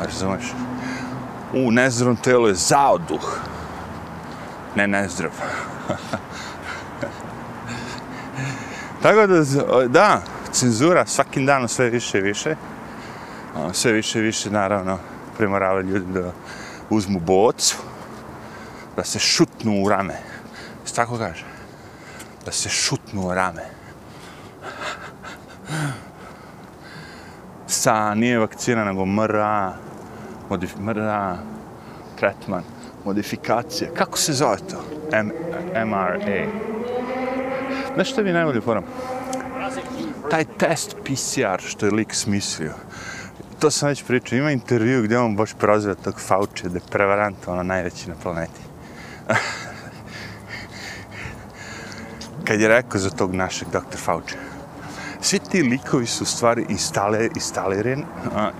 [0.00, 0.44] Razumeš?
[1.54, 3.38] U nezdravom telu je zao duh.
[4.74, 5.30] Ne nezdrav.
[9.02, 9.44] Tako da,
[9.88, 10.22] da,
[10.52, 12.56] cenzura svakim danom sve više i više.
[13.72, 14.98] Sve više i više, naravno,
[15.38, 16.32] primorava ljudi da
[16.90, 17.76] uzmu bocu,
[18.96, 20.14] da se šutnu u rame.
[20.94, 21.44] Tako kaže?
[22.44, 23.79] Da se šutnu u rame.
[27.66, 29.72] Sa, nije vakcina, nego MRA,
[30.50, 31.36] modif, MRA,
[32.18, 32.62] tretman,
[33.04, 33.90] modifikacija.
[33.94, 34.84] Kako se zove to?
[35.12, 35.32] M,
[35.86, 36.46] MRA.
[37.94, 38.84] Znaš što mi najbolje forum?
[40.30, 42.72] taj test PCR što je lik smislio,
[43.58, 47.48] to sam već pričao, ima intervju gdje on baš prozve tog Fauci, da je prevarant,
[47.48, 48.60] ono, najveći na planeti.
[52.46, 53.96] Kad je rekao za tog našeg dr.
[53.96, 54.34] Fauci,
[55.20, 58.04] svi ti likovi su stvari instale, instalirani,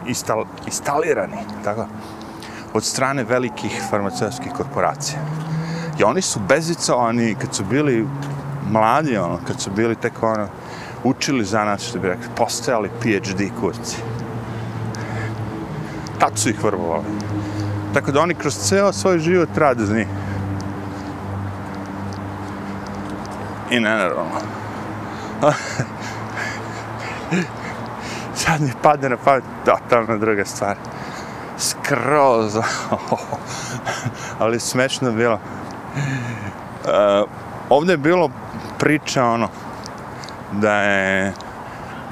[0.07, 1.87] instal, instalirani, tako,
[2.75, 5.18] od strane velikih farmaceutskih korporacija.
[5.99, 8.07] I oni su bezica, oni kad su bili
[8.70, 10.49] mladi, ono, kad su bili tek ono,
[11.05, 13.96] učili za nas, što bi rekli, postajali PhD kurci.
[16.18, 17.05] Tad su ih vrbovali.
[17.94, 20.07] Tako da oni kroz ceo svoj život rade za njih.
[23.70, 24.25] I nenaravno.
[28.40, 30.76] Sad mi padne na pamet totalno druga stvar.
[31.58, 32.56] Skroz.
[34.40, 35.34] Ali smešno bilo.
[35.34, 37.28] Uh,
[37.68, 38.30] ovdje je bilo
[38.78, 39.48] priča ono
[40.52, 41.32] da je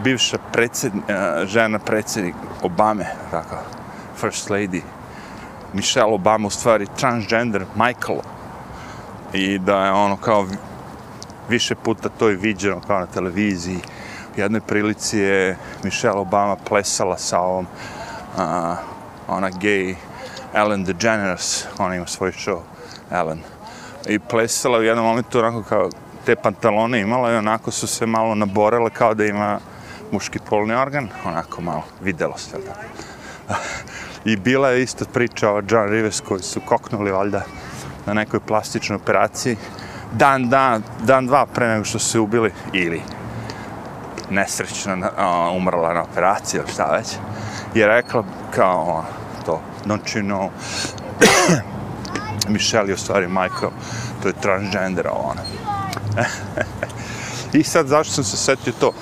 [0.04, 1.00] bivša predsjed, uh,
[1.44, 3.56] žena predsjednik Obame, tako,
[4.16, 4.80] first lady,
[5.72, 8.18] Michelle Obama u stvari transgender Michael
[9.32, 10.46] i da je ono kao
[11.48, 13.78] više puta to je viđeno kao na televiziji.
[14.36, 17.66] Jednoj prilici je Michelle Obama plesala sa ovom
[18.36, 18.76] a,
[19.28, 19.96] ona gay
[20.54, 22.60] Ellen DeGeneres, ona ima svoj show,
[23.10, 23.42] Ellen.
[24.06, 25.90] I plesala u jednom momentu onako kao
[26.26, 29.58] te pantalone imala i onako su se malo naborele kao da ima
[30.12, 32.74] muški polni organ, onako malo, videlo se, da.
[34.24, 37.42] I bila je isto priča o John Rivers koji su koknuli valjda
[38.06, 39.56] na nekoj plastičnoj operaciji
[40.12, 43.02] dan, dan, dan, dva pre nego što su se ubili ili
[44.30, 45.10] nesrećno
[45.56, 47.16] umrla na operaciji ili šta već
[47.74, 49.04] je rekla kao ono,
[49.46, 50.48] to don't you know
[52.48, 53.70] Michelle je u stvari Michael
[54.22, 55.42] to je transgender ona
[57.52, 58.92] i sad zašto sam se setio to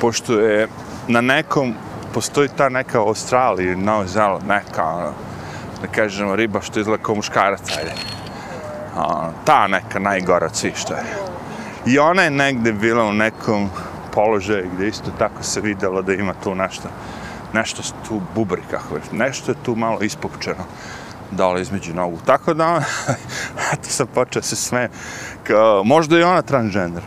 [0.00, 0.68] pošto je
[1.08, 1.74] na nekom
[2.14, 5.12] postoji ta neka Australija, Novi Zeland, neka, ono,
[5.82, 7.92] da kažemo, riba što izgleda kao muškarac, ajde.
[8.96, 11.02] Ono, ta neka najgora od svih što je.
[11.86, 13.70] I ona je negde bila u nekom
[14.14, 16.88] položaju gdje isto tako se videlo da ima tu nešto,
[17.52, 20.64] nešto tu bubri, kako već, nešto je tu malo ispupčeno
[21.30, 22.18] dole između nogu.
[22.26, 22.82] Tako da,
[23.72, 24.88] eto sam počeo se sme,
[25.44, 27.02] kao, možda je ona transgender.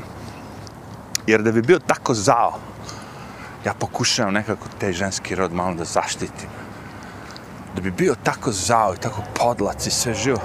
[1.28, 2.60] Jer da bi bio tako zao,
[3.66, 6.50] ja pokušavam nekako taj ženski rod malo da zaštitim.
[7.76, 10.40] Da bi bio tako zao i tako podlac i sve živo.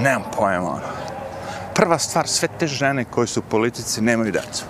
[0.00, 0.96] Nemam pojma, ono.
[1.74, 4.64] Prva stvar, sve te žene koje su u politici nemaju decu.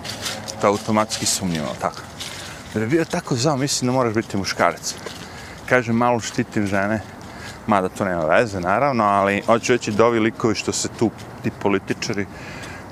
[0.61, 2.01] To automatski sumnjivo, tako.
[2.73, 4.95] Da bi bio tako zao, mislim da moraš biti muškarac.
[5.65, 7.01] Kažem, malo štitim žene,
[7.67, 11.11] mada to nema veze, naravno, ali hoću reći da ovi likovi što se tu,
[11.43, 12.25] ti političari,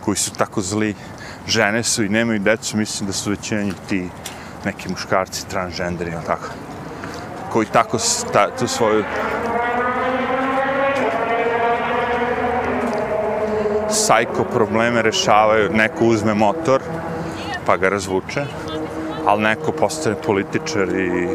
[0.01, 0.95] koji su tako zli,
[1.47, 4.09] žene su i nemaju decu, mislim da su većini ti
[4.65, 6.47] neki muškarci, transgenderi, ili tako,
[7.51, 9.03] koji tako sta, tu svoju
[13.89, 16.81] sajko probleme rešavaju, neko uzme motor,
[17.65, 18.45] pa ga razvuče,
[19.25, 21.27] ali neko postane političar i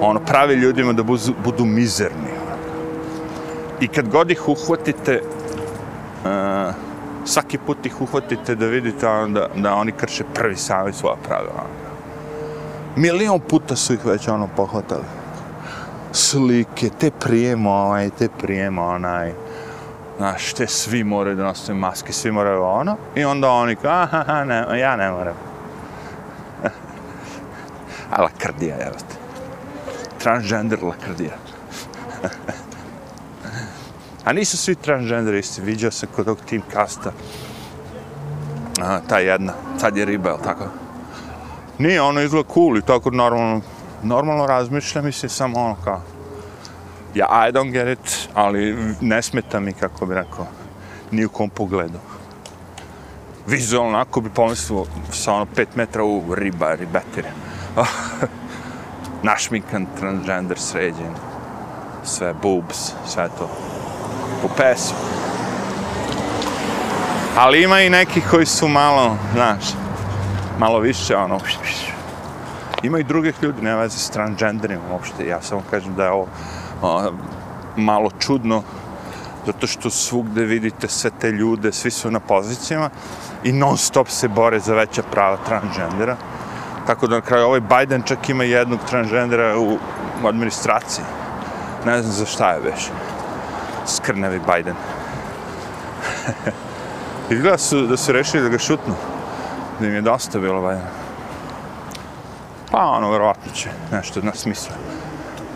[0.00, 2.32] ono, pravi ljudima da budu, budu mizerni.
[3.80, 5.22] I kad god ih uhvatite,
[6.24, 6.74] uh,
[7.24, 11.66] svaki put ih uhvatite da vidite da, da oni krše prvi sami svoja pravila.
[12.96, 15.04] Milion puta su ih već ono pohvatali.
[16.12, 19.32] Slike, te prijemo ovaj, te prijemo onaj.
[20.16, 22.96] Znaš, te svi moraju da nosaju maske, svi moraju ono.
[23.14, 25.51] I onda oni kao, aha, ne, ja ne moram.
[28.12, 29.16] A lakrdija, evo te.
[30.18, 31.36] Transgender lakrdija.
[34.24, 37.12] A nisu svi transgenderi isti, viđao sam kod tog team casta.
[38.82, 40.64] A, ta jedna, sad je riba, tako?
[41.78, 43.60] Nije, ono izgleda cool i tako normalno,
[44.02, 46.02] normalno razmišlja, mislim, samo ono kao,
[47.14, 50.46] ja, I don't get it, ali ne smeta mi, kako bi rekao,
[51.10, 51.98] ni u kom pogledu.
[53.46, 57.30] Vizualno, ako bi pomislio sa ono 5 metra u riba, ribetire.
[59.22, 61.14] Našminkan, transgender, sređen,
[62.04, 63.50] sve boobs, sve to
[64.42, 64.94] po pesu.
[67.36, 69.64] Ali ima i neki koji su malo, znaš,
[70.58, 71.38] malo više, ono,
[72.82, 75.26] ima i drugih ljudi, nema veze s transgenderima uopšte.
[75.26, 76.26] Ja samo kažem da je ovo
[76.82, 77.12] o,
[77.76, 78.62] malo čudno,
[79.46, 82.90] zato što svugde vidite sve te ljude, svi su na pozicijama
[83.44, 86.16] i non stop se bore za veća prava transgendera.
[86.86, 89.78] Tako da na kraju ovaj Biden čak ima jednog transgendera u,
[90.24, 91.04] u administraciji.
[91.86, 92.90] Ne znam za šta je već
[93.86, 94.74] skrnevi Biden.
[97.30, 98.94] Izgleda su da su rešili da ga šutnu.
[99.80, 100.86] Da im je dosta bilo Biden.
[102.70, 104.72] Pa ono, verovatno će nešto na smislu.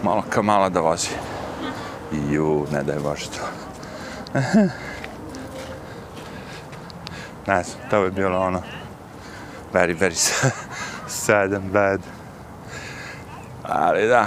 [0.02, 1.08] Malo kamala da vozi.
[2.30, 3.42] Ju, ne daj Bože to.
[7.52, 8.62] ne znam, to bi bilo ono
[9.72, 10.65] very, very sad
[11.28, 12.00] and bad.
[13.62, 14.26] Ali da.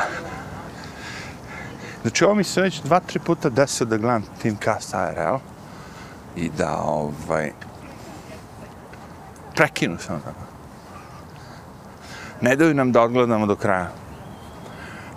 [2.02, 5.38] Znači ovo mi se već dva, tri puta desio da gledam Team Cast ARL
[6.36, 7.52] i da ovaj
[9.56, 10.50] prekinu sam tako.
[12.42, 13.92] Ne daju nam da odgledamo do kraja.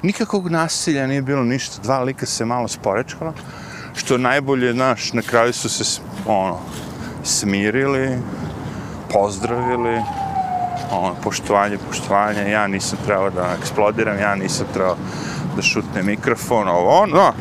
[0.02, 3.32] Nikakvog nasilja nije bilo ništa, dva lika se malo sporečkala,
[3.94, 6.58] što najbolje, znaš, na kraju su se, ono,
[7.24, 8.18] smirili,
[9.12, 10.02] pozdravili,
[10.92, 14.96] ono, poštovanje, poštovanje, ja nisam trebao da eksplodiram, ja nisam trebao
[15.56, 17.34] da šutne mikrofon, ovo, ono, znaš,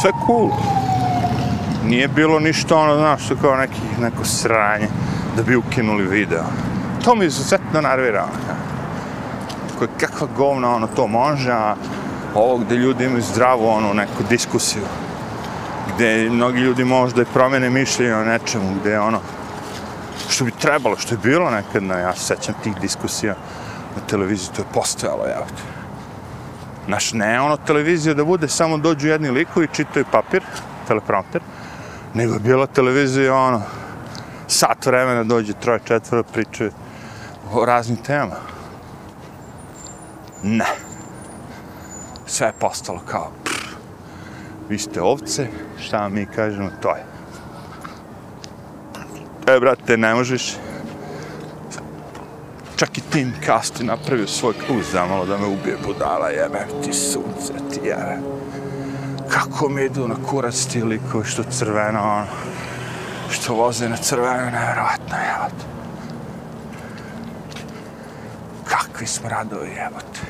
[0.00, 0.50] sve cool.
[1.86, 4.88] Nije bilo ništa, ono, znaš, kao neki, neko sranje,
[5.36, 6.44] da bi ukinuli video.
[7.04, 8.54] To mi izuzetno nervira, ono,
[9.78, 11.74] Koje, kakva govna, ono, to može, a
[12.34, 14.82] ovo gde ljudi imaju zdravu, ono, neku diskusiju,
[15.94, 19.20] gde mnogi ljudi možda i promene mišljenje o nečemu, gde, ono,
[20.42, 23.34] što bi trebalo, što je bilo nekad, na, ja se sećam tih diskusija
[23.96, 25.62] na televiziji, to je postojalo, evo te.
[26.90, 30.42] Naš, ne ono televizija da bude, samo dođu jedni likovi, čitaju papir,
[30.88, 31.42] teleprompter,
[32.14, 33.62] nego je bila televizija, ono,
[34.48, 36.70] sat vremena dođe troje, četvora, pričaju
[37.52, 38.36] o raznim temama.
[40.42, 40.66] Ne.
[42.26, 43.76] Sve je postalo kao, pff,
[44.68, 47.11] vi ste ovce, šta vam mi kažemo, to je.
[49.52, 50.56] E, brate, ne možeš.
[52.76, 56.92] Čak i Tim Kasti napravio svoj kluz za malo da me ubije budala, jebe ti
[56.92, 58.18] sunce, ti jebe.
[59.28, 62.26] Kako mi idu na kurac ti likovi što crveno, ono,
[63.30, 65.64] što voze na crveno, nevjerovatno, jebate.
[68.64, 70.20] Kakvi smo radovi, jebate.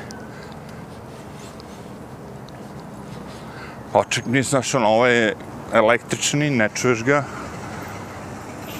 [3.93, 5.35] Oček, nisam znaš, ono, ovo je
[5.73, 7.23] električni, ne čuješ ga,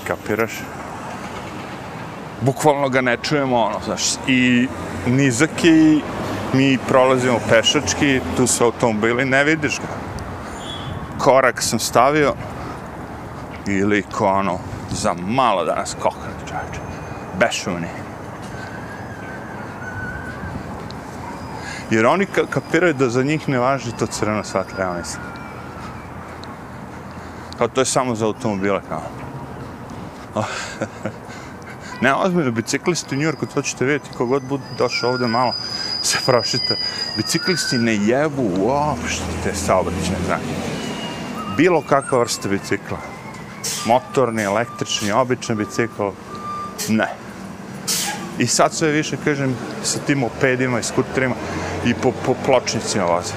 [0.07, 0.51] kapiraš?
[2.41, 4.67] Bukvalno ga ne čujemo, ono, znaš, i
[5.07, 5.99] nizak je
[6.53, 9.87] mi prolazimo pešački, tu su automobili, ne vidiš ga.
[11.17, 12.33] Korak sam stavio,
[13.67, 14.59] ili ko, ono,
[14.91, 16.13] za malo danas nas
[16.47, 16.79] čovječe.
[17.39, 17.87] Bešuni.
[21.89, 25.23] Jer oni kapiraju da za njih ne važi to crveno svatle, ja mislim.
[27.57, 29.01] Kao to je samo za automobile, kao.
[32.01, 35.53] ne, ozbiljno, biciklisti u Njurku, to ćete vidjeti, kogod bude došao ovde malo,
[36.03, 36.75] se prošita.
[37.17, 40.43] Biciklisti ne jebu uopšte te saobraćene znake.
[41.57, 42.97] Bilo kakva vrsta bicikla.
[43.85, 46.09] Motorni, električni, običan bicikl,
[46.89, 47.07] ne.
[48.37, 51.35] I sad sve više, kažem, sa tim opedima i skuterima
[51.85, 53.33] i po, po pločnicima voze.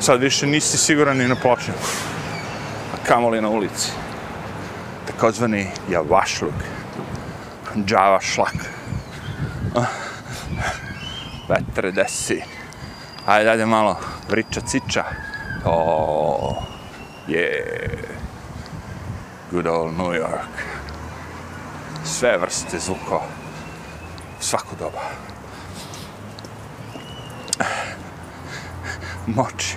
[0.00, 1.80] Sad više nisi siguran ni na pločniku.
[2.94, 3.92] A kamoli na ulici
[5.06, 6.54] takozvani javašluk,
[7.86, 8.54] džava šlak.
[11.48, 12.42] Vetre desi.
[13.26, 13.96] Ajde, dalje malo
[14.28, 15.04] vriča ciča.
[15.64, 16.62] O,
[17.28, 17.90] je.
[19.50, 20.62] Good old New York.
[22.04, 23.22] Sve vrste zvuko.
[24.40, 25.02] Svako doba.
[29.26, 29.76] Moči.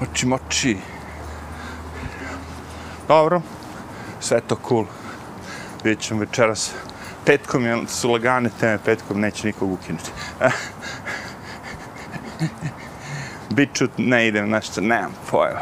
[0.00, 0.76] Moči, moči.
[3.08, 3.42] Dobro
[4.30, 4.84] sve to cool.
[5.84, 6.72] Vidjet ćemo večeras.
[7.26, 10.10] Petkom je, su lagane teme, petkom neće nikog ukinuti.
[13.56, 15.60] Biću ne idem, nešto, nemam pojma.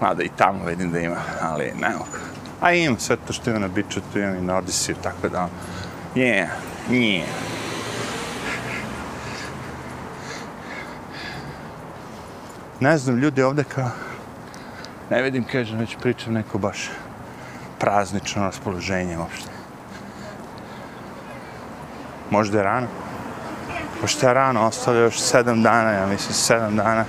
[0.00, 2.18] Mada i tamo vidim da ima, ali ne mogu.
[2.60, 5.48] A imam sve to što ima na Biću, tu imam i na Odisiju, tako da,
[6.14, 6.46] yeah,
[6.90, 7.22] yeah.
[12.80, 13.90] Ne znam, ljudi ovde kao,
[15.10, 16.90] ne vidim, kažem, već pričam neko baš
[17.82, 19.50] praznično raspoloženje uopšte.
[22.30, 22.86] Možda je rano.
[24.00, 27.04] Pošto je rano, ostalo još sedam dana, ja mislim, sedam dana.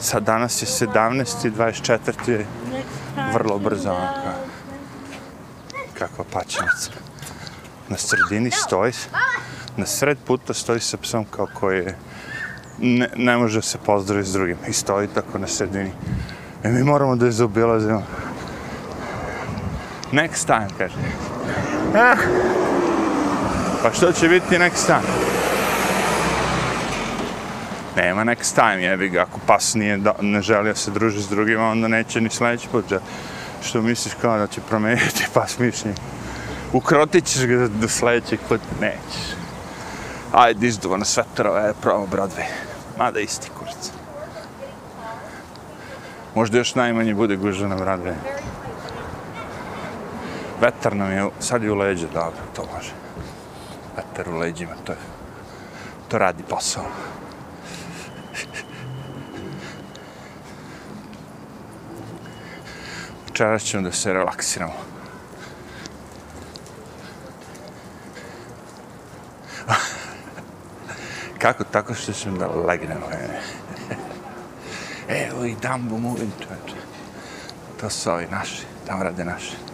[0.00, 1.50] Sad danas je 17.
[1.50, 2.44] 24.
[3.32, 4.34] vrlo brzo, onaka.
[5.98, 6.90] Kakva pačnica.
[7.88, 8.92] Na sredini stoji,
[9.76, 11.96] na sred puta stoji sa psom kao koji je,
[12.78, 14.58] ne, ne može se pozdraviti s drugim.
[14.68, 15.92] I stoji tako na sredini.
[16.64, 18.02] I mi moramo da je zaobilazimo.
[20.12, 20.94] Next time, kaže.
[21.94, 22.18] Ah.
[23.82, 25.30] Pa što će biti next time?
[27.96, 29.22] Nema next time, jebi ga.
[29.22, 32.68] Ako pas nije da, ne želi da se druži s drugima, onda neće ni sledeći
[32.68, 32.84] put.
[33.62, 35.96] Što misliš kao da će promeniti pas mišljenje?
[36.72, 38.60] Ukrotit ćeš ga do sledećeg put?
[38.80, 39.34] Nećeš.
[40.32, 42.46] Ajde, izduva na svetrove, ajde, probamo Broadway.
[42.98, 43.90] Mada isti kurac.
[46.34, 48.14] Možda još najmanje bude gužva na Broadway.
[50.60, 52.92] Vetar nam je, sad je u leđe, dobro, to može.
[53.96, 54.98] Vetar u leđima, to je,
[56.08, 56.84] to radi posao.
[63.26, 64.72] Večeras ćemo da se relaksiramo.
[71.42, 71.64] Kako?
[71.64, 73.06] Tako što ćemo da legnemo.
[73.12, 73.40] E.
[75.08, 76.80] Evo i Dumbo moving čoveče.
[77.80, 79.69] To su ovi naši, tamo rade naši.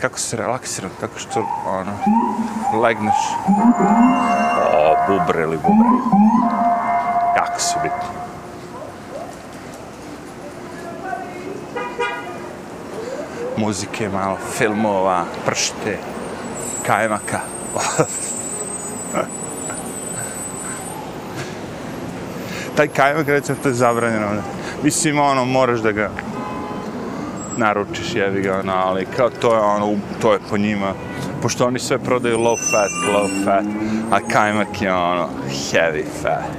[0.00, 0.90] Kako se relaksiram?
[1.00, 1.92] Tako što, ono,
[2.82, 3.14] legneš.
[4.74, 5.88] O, bubre ili bubre.
[7.36, 8.18] Jako su bitni.
[13.56, 15.98] Muzike malo, filmova, pršte,
[16.86, 17.40] kajmaka.
[22.76, 24.26] taj kajmak, recimo, to je zabranjeno.
[24.82, 26.10] Mislim, ono, moraš da ga
[27.58, 30.92] naručiš, jevi ga, ono, ali kao to je ono, to je po njima,
[31.42, 33.64] pošto oni sve prodaju low fat, low fat,
[34.10, 36.58] a kajmak je ono, heavy fat.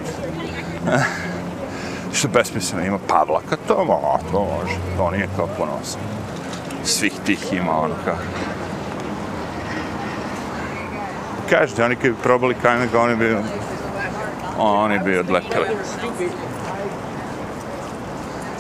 [2.14, 6.02] Što besmisleno, ima pavlaka, to, mo, to može, to nije kao ponosno.
[6.84, 8.16] Svih tih ima ono kao.
[11.50, 13.36] Kažete, oni koji bi probali kajmak, oni bi
[14.60, 15.68] oni bi odlepili.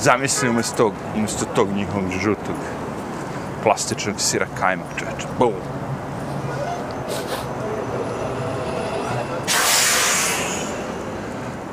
[0.01, 2.55] Zamisli umjesto tog, umjesto tog njihovog žutog
[3.63, 5.27] plastičnog sira kajmak, čoveče.
[5.39, 5.53] Bum!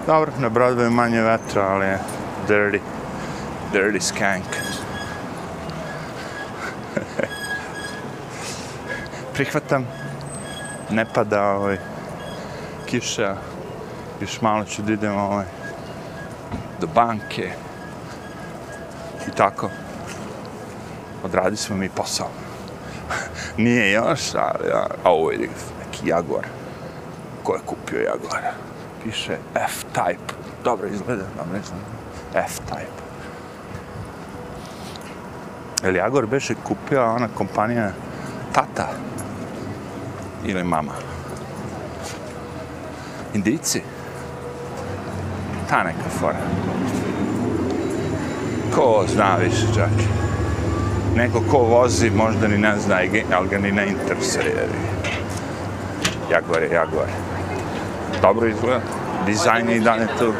[0.06, 1.98] Dobro, na Broadway je manje vetra, ali je
[2.48, 2.80] dirty,
[3.72, 4.44] dirty skank.
[9.34, 9.86] Prihvatam,
[10.90, 11.78] ne pada ovaj,
[12.86, 13.36] kiša,
[14.20, 15.44] još malo ću da idem ovaj,
[16.80, 17.65] do banke
[19.28, 19.70] i tako.
[21.24, 22.28] Odradili smo mi posao.
[23.64, 26.46] Nije još, ali ja, a ovo je neki Jaguar.
[27.42, 28.42] Ko je kupio Jaguar?
[29.04, 30.32] Piše F-Type.
[30.64, 31.80] Dobro izgleda, nam ne znam.
[32.34, 33.06] F-Type.
[35.84, 37.92] Jel Jaguar beše kupila ona kompanija
[38.52, 38.88] tata
[40.44, 40.92] ili mama?
[43.34, 43.82] Indici?
[45.68, 46.38] ta neka fora.
[48.74, 49.90] Ko zna više čak.
[51.16, 52.96] Neko ko vozi možda ni ne zna,
[53.36, 54.68] ali ga ni ne interesuje.
[56.30, 57.08] Jaguar je Jaguar.
[58.22, 58.80] Dobro izgleda.
[59.26, 60.32] Dizajn je i dalje tu.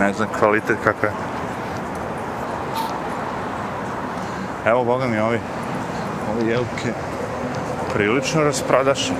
[0.00, 1.16] Ne znam kvalitet kakav je.
[4.70, 5.40] Evo, boga mi, ovi,
[6.32, 6.92] ovi jelke
[7.94, 9.12] prilično rasprodaše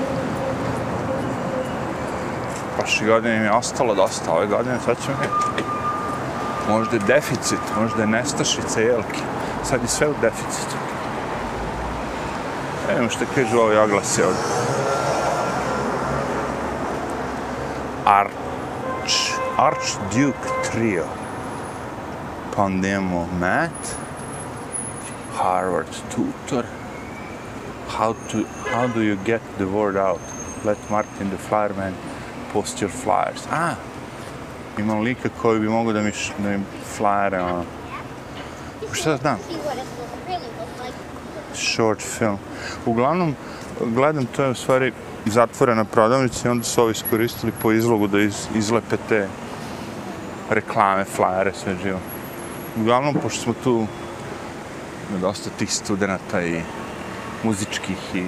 [2.78, 5.65] prošle godine im je ostalo dosta, ove godine sad ćemo vidjeti.
[6.68, 9.20] Možda je deficit, možda je nestašica jelke.
[9.64, 10.76] Sad je sve u deficitu.
[12.98, 14.42] Evo što kažu ovi oglasi ovdje.
[18.04, 18.32] Arch,
[19.58, 21.04] Archduke Trio.
[22.56, 23.96] Pa onda imamo Matt,
[25.36, 26.64] Harvard Tutor,
[27.88, 28.38] how, to,
[28.72, 30.20] how do you get the word out?
[30.64, 31.94] Let Martin the fireman
[32.52, 33.46] post your flyers.
[33.50, 33.76] Ah,
[34.78, 36.64] imam lika koji bi mogo da mi, da mi
[36.98, 37.64] flyere, ono.
[38.92, 39.38] Šta znam?
[41.54, 42.38] Short film.
[42.86, 43.34] Uglavnom,
[43.80, 44.92] gledam, to je u stvari
[45.26, 49.28] zatvorena prodavnica i onda su ovi iskoristili po izlogu da iz, izlepe te
[50.50, 51.98] reklame, flyere, sve živo.
[52.80, 53.86] Uglavnom, pošto smo tu
[55.12, 56.62] na dosta tih studenta i
[57.42, 58.24] muzičkih i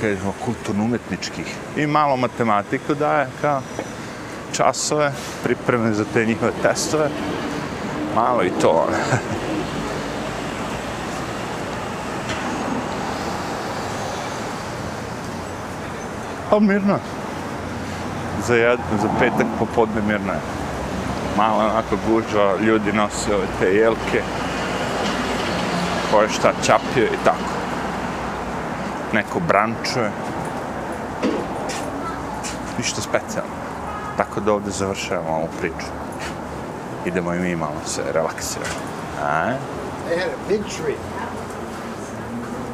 [0.00, 1.46] kažemo, kulturno-umetničkih.
[1.76, 3.60] I malo matematiku daje kao
[4.52, 5.12] časove,
[5.44, 7.08] pripreme za te njihove testove.
[8.14, 8.70] Malo i to.
[8.70, 8.96] Ono.
[16.50, 16.98] Pa mirno.
[18.46, 20.40] Za, jed, za petak popodne mirno je.
[21.36, 24.22] Malo onako gužva, ljudi nose ove te jelke.
[26.10, 27.58] Koje šta čapio i tako
[29.12, 30.10] neko brančuje.
[32.78, 33.67] Ništa specijalno.
[34.18, 35.86] Tako da ovdje završavamo ovu priču.
[37.06, 38.70] Idemo i mi malo se relaksirati.
[39.22, 39.52] A?
[40.08, 40.96] They had a big tree.